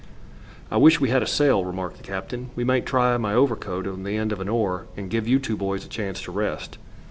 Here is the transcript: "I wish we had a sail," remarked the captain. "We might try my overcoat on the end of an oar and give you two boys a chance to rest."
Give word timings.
"I 0.71 0.77
wish 0.77 0.99
we 0.99 1.09
had 1.11 1.21
a 1.21 1.27
sail," 1.27 1.63
remarked 1.63 1.97
the 1.97 2.03
captain. 2.03 2.49
"We 2.55 2.63
might 2.63 2.87
try 2.87 3.15
my 3.17 3.35
overcoat 3.35 3.85
on 3.85 4.01
the 4.01 4.17
end 4.17 4.31
of 4.31 4.41
an 4.41 4.49
oar 4.49 4.87
and 4.97 5.11
give 5.11 5.27
you 5.27 5.37
two 5.37 5.55
boys 5.55 5.85
a 5.85 5.89
chance 5.89 6.23
to 6.23 6.31
rest." 6.31 6.79